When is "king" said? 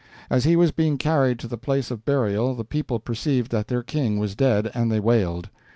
3.83-4.17